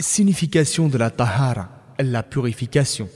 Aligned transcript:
Signification 0.00 0.88
de 0.88 0.96
la 0.96 1.10
tahara, 1.10 1.68
la 1.98 2.22
purification. 2.22 3.10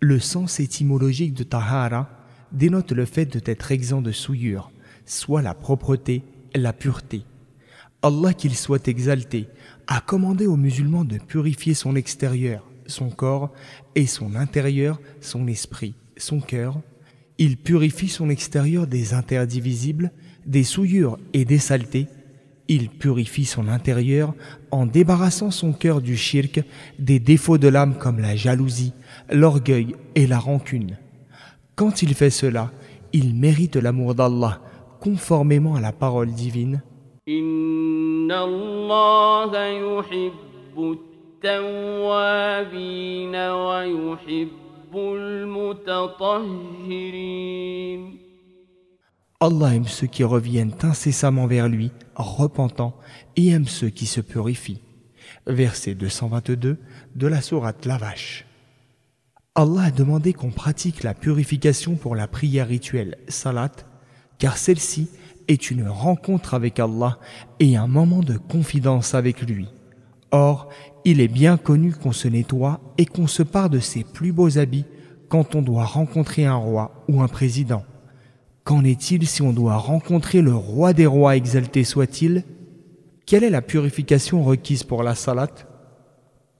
Le 0.00 0.18
sens 0.18 0.58
étymologique 0.58 1.34
de 1.34 1.42
tahara 1.42 2.08
dénote 2.52 2.92
le 2.92 3.04
fait 3.04 3.36
d'être 3.36 3.70
exempt 3.70 4.00
de 4.00 4.10
souillure, 4.10 4.72
soit 5.04 5.42
la 5.42 5.52
propreté, 5.52 6.22
la 6.54 6.72
pureté. 6.72 7.24
Allah 8.02 8.32
qu'il 8.32 8.56
soit 8.56 8.88
exalté, 8.88 9.48
a 9.88 10.00
commandé 10.00 10.46
aux 10.46 10.56
musulmans 10.56 11.04
de 11.04 11.18
purifier 11.18 11.74
son 11.74 11.94
extérieur, 11.94 12.64
son 12.86 13.10
corps, 13.10 13.52
et 13.94 14.06
son 14.06 14.36
intérieur, 14.36 14.98
son 15.20 15.46
esprit, 15.48 15.94
son 16.16 16.40
cœur. 16.40 16.80
Il 17.36 17.58
purifie 17.58 18.08
son 18.08 18.30
extérieur 18.30 18.86
des 18.86 19.12
interdits 19.12 19.60
visibles, 19.60 20.12
des 20.46 20.64
souillures 20.64 21.18
et 21.34 21.44
des 21.44 21.58
saletés, 21.58 22.06
il 22.70 22.88
purifie 22.88 23.44
son 23.44 23.66
intérieur 23.66 24.32
en 24.70 24.86
débarrassant 24.86 25.50
son 25.50 25.72
cœur 25.72 26.00
du 26.00 26.16
shirk, 26.16 26.62
des 27.00 27.18
défauts 27.18 27.58
de 27.58 27.66
l'âme 27.66 27.96
comme 27.98 28.20
la 28.20 28.36
jalousie, 28.36 28.92
l'orgueil 29.28 29.96
et 30.14 30.28
la 30.28 30.38
rancune. 30.38 30.96
Quand 31.74 32.02
il 32.02 32.14
fait 32.14 32.30
cela, 32.30 32.70
il 33.12 33.34
mérite 33.34 33.74
l'amour 33.74 34.14
d'Allah 34.14 34.60
conformément 35.00 35.74
à 35.74 35.80
la 35.80 35.90
parole 35.90 36.30
divine. 36.30 36.80
Allah 49.42 49.74
aime 49.74 49.86
ceux 49.86 50.06
qui 50.06 50.22
reviennent 50.22 50.74
incessamment 50.82 51.46
vers 51.46 51.66
lui, 51.66 51.90
repentants, 52.20 52.96
et 53.36 53.48
aime 53.48 53.66
ceux 53.66 53.90
qui 53.90 54.06
se 54.06 54.20
purifient. 54.20 54.82
Verset 55.46 55.94
222 55.94 56.78
de 57.14 57.26
la 57.26 57.40
sourate 57.40 57.86
La 57.86 57.98
Vache. 57.98 58.46
Allah 59.54 59.82
a 59.82 59.90
demandé 59.90 60.32
qu'on 60.32 60.50
pratique 60.50 61.02
la 61.02 61.14
purification 61.14 61.96
pour 61.96 62.14
la 62.14 62.28
prière 62.28 62.68
rituelle, 62.68 63.18
salat, 63.28 63.72
car 64.38 64.56
celle-ci 64.56 65.10
est 65.48 65.70
une 65.70 65.88
rencontre 65.88 66.54
avec 66.54 66.78
Allah 66.78 67.18
et 67.58 67.76
un 67.76 67.88
moment 67.88 68.20
de 68.20 68.36
confidence 68.36 69.14
avec 69.14 69.42
lui. 69.42 69.68
Or, 70.30 70.68
il 71.04 71.20
est 71.20 71.28
bien 71.28 71.56
connu 71.56 71.92
qu'on 71.92 72.12
se 72.12 72.28
nettoie 72.28 72.80
et 72.98 73.06
qu'on 73.06 73.26
se 73.26 73.42
part 73.42 73.70
de 73.70 73.80
ses 73.80 74.04
plus 74.04 74.32
beaux 74.32 74.58
habits 74.58 74.84
quand 75.28 75.54
on 75.54 75.62
doit 75.62 75.84
rencontrer 75.84 76.46
un 76.46 76.54
roi 76.54 77.04
ou 77.08 77.20
un 77.20 77.28
président. 77.28 77.84
Qu'en 78.64 78.84
est-il 78.84 79.26
si 79.26 79.42
on 79.42 79.52
doit 79.52 79.76
rencontrer 79.76 80.42
le 80.42 80.54
roi 80.54 80.92
des 80.92 81.06
rois 81.06 81.36
exalté 81.36 81.82
soit-il? 81.84 82.44
Quelle 83.26 83.44
est 83.44 83.50
la 83.50 83.62
purification 83.62 84.42
requise 84.42 84.82
pour 84.82 85.02
la 85.02 85.14
salat? 85.14 85.50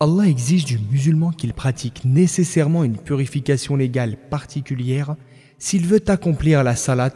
Allah 0.00 0.26
exige 0.26 0.64
du 0.64 0.78
musulman 0.78 1.30
qu'il 1.30 1.52
pratique 1.52 2.04
nécessairement 2.06 2.84
une 2.84 2.96
purification 2.96 3.76
légale 3.76 4.16
particulière. 4.30 5.14
S'il 5.58 5.86
veut 5.86 6.02
accomplir 6.06 6.64
la 6.64 6.74
salat, 6.74 7.12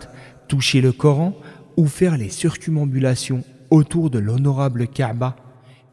toucher 0.49 0.83
le 0.83 0.93
Coran 0.93 1.35
ou 1.79 1.87
faire 1.87 2.19
les 2.19 2.29
circumambulations 2.29 3.43
autour 3.71 4.11
de 4.11 4.19
l'honorable 4.19 4.87
Kaaba 4.87 5.37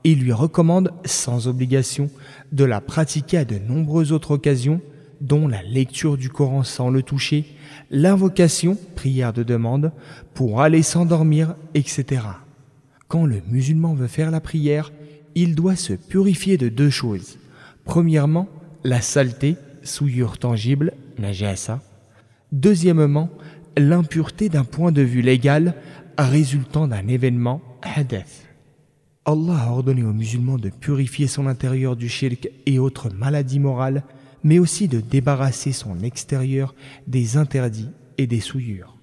et 0.03 0.15
lui 0.15 0.33
recommande 0.33 0.91
sans 1.05 1.47
obligation 1.47 2.09
de 2.51 2.65
la 2.65 2.81
pratiquer 2.81 3.37
à 3.37 3.45
de 3.45 3.57
nombreuses 3.57 4.11
autres 4.11 4.31
occasions 4.31 4.81
dont 5.21 5.47
la 5.47 5.63
lecture 5.63 6.17
du 6.17 6.29
Coran 6.29 6.63
sans 6.63 6.89
le 6.89 7.03
toucher, 7.03 7.45
l'invocation, 7.89 8.77
prière 8.95 9.33
de 9.33 9.43
demande, 9.43 9.91
pour 10.33 10.61
aller 10.61 10.81
s'endormir, 10.81 11.55
etc. 11.73 12.23
Quand 13.07 13.25
le 13.25 13.41
musulman 13.47 13.93
veut 13.93 14.07
faire 14.07 14.31
la 14.31 14.41
prière, 14.41 14.91
il 15.35 15.55
doit 15.55 15.75
se 15.75 15.93
purifier 15.93 16.57
de 16.57 16.69
deux 16.69 16.89
choses. 16.89 17.37
Premièrement, 17.85 18.49
la 18.83 19.01
saleté, 19.01 19.55
souillure 19.83 20.37
tangible, 20.37 20.93
najasa. 21.19 21.81
Deuxièmement, 22.51 23.29
l'impureté 23.77 24.49
d'un 24.49 24.63
point 24.63 24.91
de 24.91 25.01
vue 25.01 25.21
légal 25.21 25.75
résultant 26.17 26.87
d'un 26.87 27.07
événement, 27.07 27.61
hadith. 27.81 28.47
Allah 29.25 29.65
a 29.67 29.71
ordonné 29.71 30.03
aux 30.03 30.13
musulmans 30.13 30.57
de 30.57 30.69
purifier 30.69 31.27
son 31.27 31.47
intérieur 31.47 31.95
du 31.95 32.09
shirk 32.09 32.49
et 32.65 32.79
autres 32.79 33.09
maladies 33.13 33.59
morales 33.59 34.03
mais 34.43 34.59
aussi 34.59 34.87
de 34.87 34.99
débarrasser 34.99 35.71
son 35.71 35.99
extérieur 35.99 36.75
des 37.07 37.37
interdits 37.37 37.91
et 38.17 38.27
des 38.27 38.39
souillures. 38.39 39.00